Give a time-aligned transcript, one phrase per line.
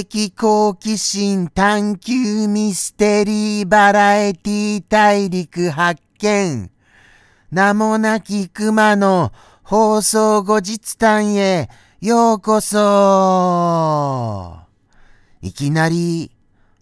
[0.00, 6.70] 的好奇心探求ミステリーバラエティ大陸発見。
[7.50, 9.32] 名もなき熊の
[9.62, 11.68] 放送後日談へ
[12.00, 12.78] ようこそ。
[15.42, 16.30] いきなり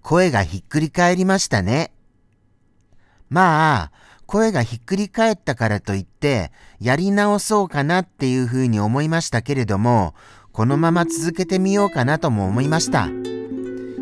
[0.00, 1.92] 声がひっくり返りましたね。
[3.28, 3.92] まあ、
[4.24, 10.14] 声がひっくり返ったからといって、やり直そうかなっていうふうに思いましたけれども、
[10.54, 13.08] このまま続けてみようかなとも思いました。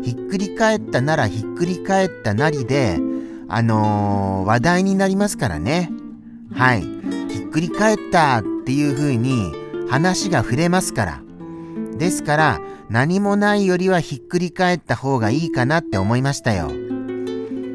[0.03, 2.99] ひっくり返ったならひっくり返ったなりで、
[3.47, 5.89] あのー、話題になりますからね。
[6.53, 6.81] はい。
[6.81, 9.51] ひっくり返ったっていう風に
[9.89, 11.21] 話が触れますから。
[11.97, 16.71] ですから、何もないよりはひっくり返った方がいいかなって思いましたよ。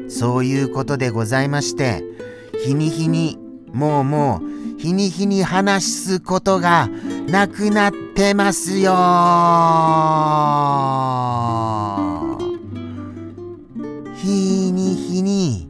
[0.07, 2.01] そういうことでございまして、
[2.63, 3.37] 日に日に、
[3.73, 6.87] もうもう、日に日に話すことが
[7.27, 8.91] なくなってますよ
[14.15, 15.69] 日に日に、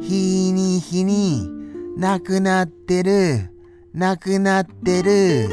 [0.00, 1.48] 日に日に、
[1.96, 3.50] なくなってる、
[3.92, 5.48] なくなってる。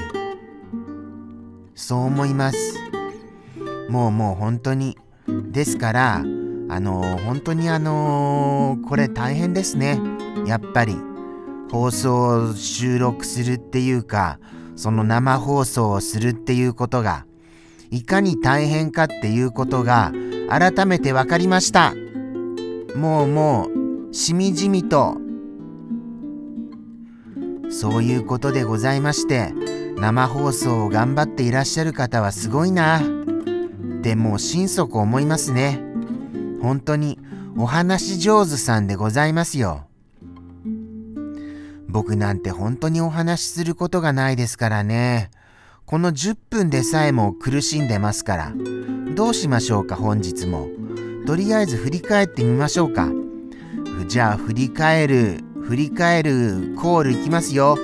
[1.74, 2.58] そう思います。
[3.90, 4.98] もうもう本当に。
[5.52, 10.00] ですから、あのー、本当にあのー、これ大変ですね。
[10.46, 10.96] やっぱり。
[11.72, 14.40] 放送収録するっていうか、
[14.76, 17.26] その生放送をするっていうことが、
[17.92, 20.12] いかに大変かっていうことが
[20.50, 21.94] 改めて分かりました。
[22.96, 23.70] もうも
[24.12, 25.18] う、しみじみと。
[27.70, 29.54] そういうことでございまして、
[29.98, 33.00] 生放送を頑張っていらっしゃる方はすごいな。
[33.00, 35.82] っても心底思いますね。
[36.62, 37.20] 本当に
[37.58, 39.88] お話上手さんでございますよ。
[41.96, 45.32] 僕なんて本当にお話しすることがないですからね。
[45.86, 48.54] この10分でさえも苦しんでますから。
[49.16, 50.68] どうしましょうか、本日も。
[51.26, 53.10] とりあえず振り返ってみましょうか。
[54.10, 57.78] じゃあ、振り返る、振り返るコールいきますよ。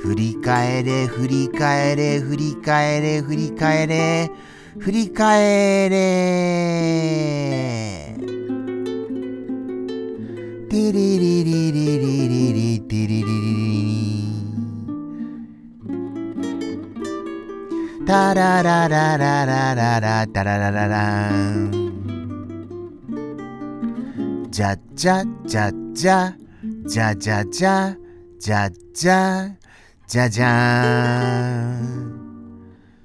[0.00, 4.30] 振り返れ、振り返れ、振り返れ、振り返れ、
[4.78, 6.42] 振り返れ。
[10.70, 11.51] テリリリリリ
[18.06, 21.68] タラララララララタララララン
[24.50, 26.34] じゃじゃじゃじゃ
[26.86, 27.90] じゃじゃじゃ
[28.38, 29.56] じゃじゃ
[30.06, 31.86] じゃじゃー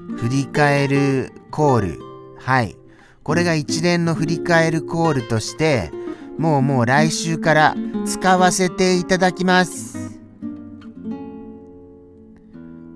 [0.02, 2.00] ん振り返るコール
[2.40, 2.75] はい
[3.24, 5.91] これが一連の振り返るコールとして
[6.38, 7.75] もうもう来週から
[8.06, 9.97] 使わせていただきます。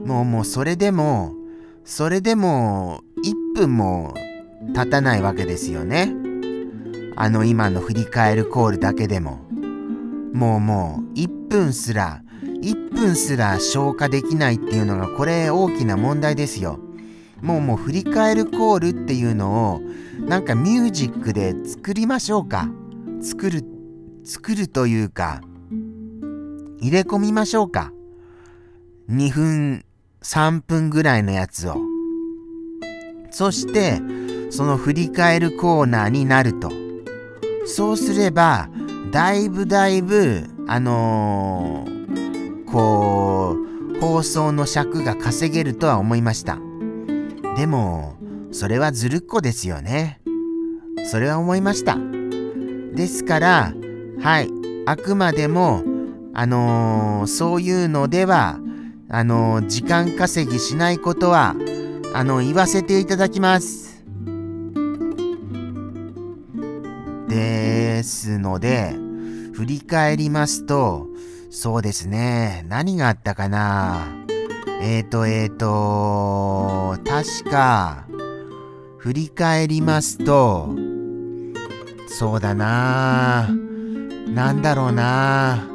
[0.05, 1.33] もうもうそれでも、
[1.83, 3.01] それでも
[3.55, 4.13] 1分も
[4.73, 6.13] 経たないわけですよね。
[7.15, 9.41] あの今の振り返るコールだけでも。
[10.33, 16.79] もうもう1分すら、1分すら消化できないっていうのがこれ大きな問題ですよ。
[17.41, 19.81] もうもう振り返るコールっていうのを
[20.19, 22.69] なんかミュージックで作りましょうか。
[23.21, 23.63] 作る、
[24.23, 25.41] 作るというか、
[26.79, 27.91] 入れ込みましょうか。
[29.09, 29.85] 2分、
[30.23, 31.77] 3分ぐらいのやつを。
[33.31, 33.99] そして、
[34.51, 36.71] その振り返るコーナーになると。
[37.65, 38.69] そうすれば、
[39.11, 46.59] だいぶだいぶ、あのー、こう、放送の尺が稼げるとは思いました。
[47.57, 48.15] でも、
[48.51, 50.21] それはずるっこですよね。
[51.05, 51.97] それは思いました。
[52.95, 53.73] ですから、
[54.19, 54.49] はい、
[54.85, 55.83] あくまでも、
[56.33, 58.59] あのー、そういうのでは、
[59.13, 61.53] あの、時間稼ぎしないことは、
[62.13, 64.05] あの、言わせていただきます。
[67.27, 68.95] ですので、
[69.53, 71.07] 振り返りますと、
[71.49, 74.07] そうですね、何があったかな。
[74.81, 78.07] えーと、えーと、確か、
[78.97, 80.73] 振り返りますと、
[82.07, 83.49] そうだな
[84.27, 85.70] なんだろうな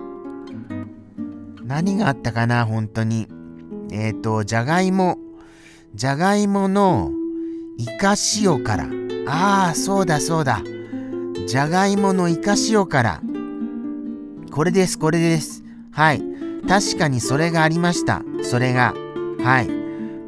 [1.66, 3.26] 何があったかな本当に。
[3.90, 5.18] えっ、ー、と、じゃがいも。
[5.94, 7.10] じゃがいもの
[7.76, 8.88] イカ塩辛。
[9.26, 10.62] ああ、そうだそうだ。
[11.48, 13.20] じゃがいものイカ塩辛。
[14.52, 15.64] これです、これです。
[15.90, 16.22] はい。
[16.68, 18.22] 確かにそれがありました。
[18.42, 18.94] それが。
[19.42, 19.68] はい。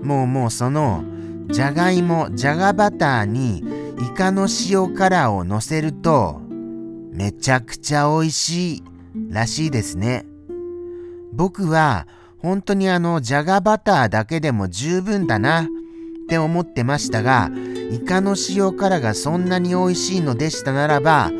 [0.05, 1.05] もうもうその、
[1.51, 3.63] じゃがいも、じゃがバターに
[4.01, 6.41] イカの塩辛を乗せると
[7.13, 8.83] めちゃくちゃ美味しい
[9.31, 10.27] らしいですね。
[11.39, 12.07] 僕は
[12.39, 15.67] 本当にあのじゃがバターだけでも十分だなっ
[16.29, 17.49] て思ってましたが
[17.91, 21.31] イカの塩辛がそんなに美味しいのでしたならば、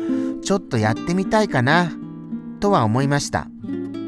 [0.41, 1.91] ちょっとやってみたいかな、
[2.59, 3.47] とは思いました。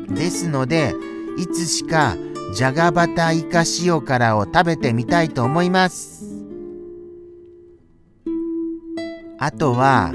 [0.10, 0.96] ですので、
[1.38, 2.18] いつしか
[2.56, 6.26] じゃがバターイカ塩辛を食べてみたいと思います。
[9.38, 10.12] あとは、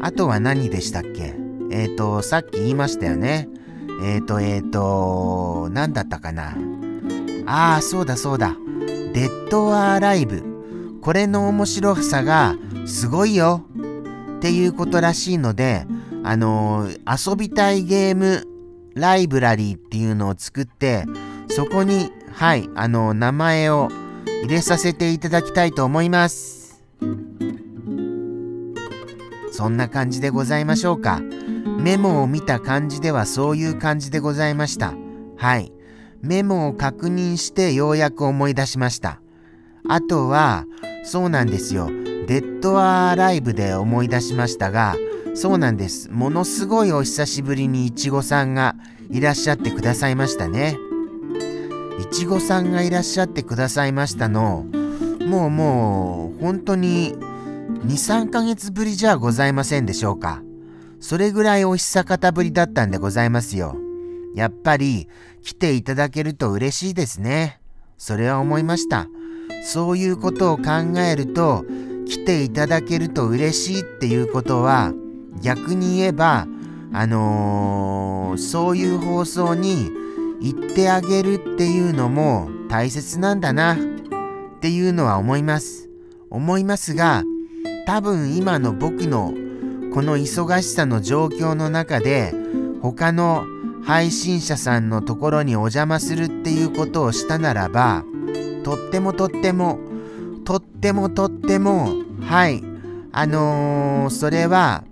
[0.00, 1.36] あとは何でしたっけ？
[1.70, 3.48] えっ、ー、と、さっき言いましたよね。
[4.04, 6.56] え、ー、と、え、ー、と、何だったかな。
[7.46, 8.56] ああ、そうだそうだ。
[9.14, 10.42] デッドアライブ。
[11.00, 13.64] これの面白さがすごいよ。
[14.36, 15.86] っていうことらしいので、
[16.24, 18.46] あのー、遊びたいゲーム
[18.94, 21.04] ライブラリーっていうのを作って、
[21.48, 23.88] そこに、はい、あのー、名前を
[24.42, 26.82] 入れさせていただきたいと思います。
[29.52, 31.20] そんな感じでございましょうか。
[31.82, 34.94] メモを見た感じではそういう感じでございました。
[35.36, 35.72] はい。
[36.20, 39.20] メモを確認してようやく思い出しました。
[39.88, 40.64] あとは、
[41.02, 41.88] そうなんですよ。
[42.28, 44.94] デッドアライブで思い出しましたが、
[45.34, 46.08] そうなんです。
[46.08, 48.76] ものすごいお久しぶりにいちごさんが
[49.10, 50.78] いらっしゃってくださいましたね。
[51.98, 54.66] いちごさんがいらっしゃってくださいましたの、
[55.26, 60.42] もうもう本当に2、3ヶ月ぶりじゃございませんでしょうか。
[61.02, 63.76] それぐらいお久方ぶりだったんでございますよ。
[64.36, 65.08] やっぱり
[65.42, 67.60] 来ていただけると嬉しいですね。
[67.98, 69.08] それは思いました。
[69.64, 71.64] そういうことを考えると、
[72.06, 74.92] 来ていただけると嬉しいっていうことは、
[75.42, 76.46] 逆に言えば、
[76.92, 79.90] あのー、そういう放送に
[80.40, 83.76] 行ってあげるっていうのも大切なんだなっ
[84.60, 85.90] ていうのは思います。
[86.30, 87.24] 思いますが、
[87.86, 89.34] 多分今の僕の
[89.92, 92.32] この忙しさの状況の中で
[92.80, 93.44] 他の
[93.84, 98.04] 配信者さんのところにお邪魔するっていうことをしたならば
[98.64, 99.78] とってもとっても
[100.44, 101.88] とってもとっても
[102.20, 102.62] はい
[103.12, 104.84] あのー、それは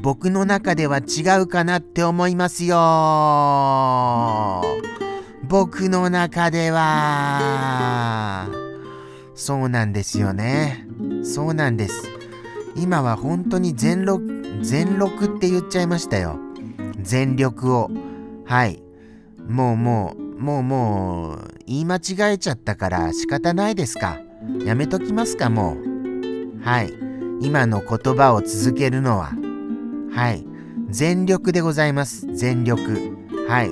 [0.00, 2.76] 僕の中では違うかなって思いますよ。
[5.48, 8.48] 僕の中では。
[9.34, 10.86] そうなんですよね。
[11.24, 12.17] そうなんです。
[12.80, 16.38] 今は本当に全力全力って言っちゃいましたよ。
[17.02, 17.90] 全力を。
[18.44, 18.82] はい。
[19.46, 24.18] もうもうもうもう言い間違えちゃったから仕方ないですか？
[24.64, 26.62] やめときますかもう。
[26.62, 26.92] はい。
[27.40, 29.32] 今の言葉を続けるのは。
[30.10, 30.44] はい。
[30.88, 32.26] 全力でございます。
[32.34, 33.16] 全力。
[33.48, 33.70] はい。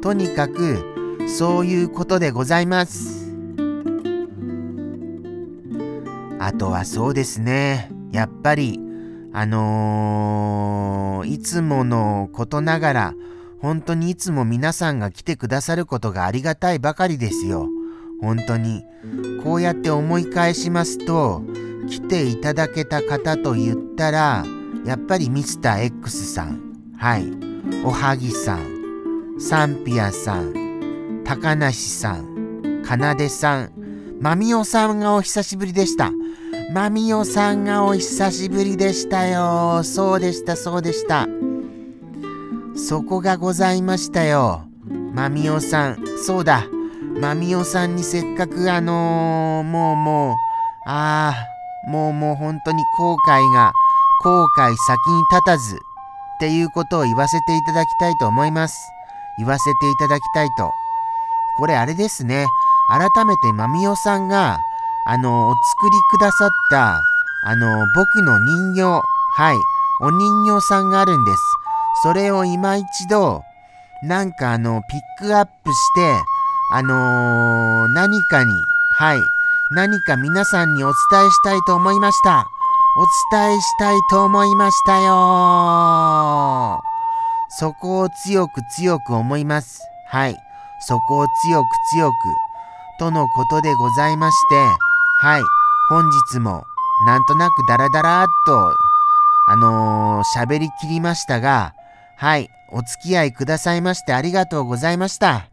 [0.00, 3.32] とにかくそういうことでございます。
[6.38, 7.90] あとはそうですね。
[8.12, 8.80] やっぱり
[9.32, 13.14] あのー、いつものことながら
[13.60, 17.68] 本当にいつも皆さんが来てくださることがありがたいばかりですよ。
[18.20, 18.82] 本当に。
[19.44, 21.42] こうやって思い返しますと、
[21.88, 24.44] 来ていただけた方と言ったら、
[24.84, 26.60] やっぱりミスター X さん、
[26.96, 27.24] はい、
[27.84, 33.72] おはぎさん、サンピアさん、高梨さん、かなでさん、
[34.20, 36.12] まみおさんがお久しぶりでした。
[36.74, 39.82] まみおさんがお久しぶりでしたよ。
[39.82, 41.26] そうでした、そうでした。
[42.76, 44.66] そこがございましたよ。
[45.14, 46.66] まみおさん、そうだ。
[47.18, 50.36] まみおさんにせっかくあのー、もうもう、
[50.86, 51.32] あ
[51.86, 53.72] あ、もうもう本当に後悔が、
[54.22, 55.78] 後悔先に立たず、っ
[56.40, 58.76] ていうことを言わせていただきたいと思います。
[59.38, 60.70] 言わせていただきたいと。
[61.56, 62.46] これあれですね。
[62.90, 64.58] 改めてまみおさんが、
[65.06, 67.00] あの、お作りくださった、
[67.44, 68.82] あの、僕の人形、
[69.36, 69.56] はい、
[70.02, 71.42] お人形さんがあるんです。
[72.02, 73.42] それを今一度、
[74.02, 76.20] なんかあの、ピックアップして、
[76.72, 78.52] あのー、何かに、
[78.98, 79.20] はい、
[79.72, 82.46] 何か皆さんにお伝えしたいと思いました。
[82.96, 86.82] お伝えしたいと思いましたよ
[87.48, 89.80] そこを強く強く思います。
[90.08, 90.36] はい。
[90.80, 92.14] そこを強く強く、
[93.00, 94.56] とのことでございまして、
[95.22, 95.42] はい。
[95.88, 96.66] 本日も、
[97.06, 98.74] なんとなくダラダラっと、
[99.48, 101.72] あのー、喋りきりましたが、
[102.18, 105.48] はい、お付き合いくださいましてありがとうございました。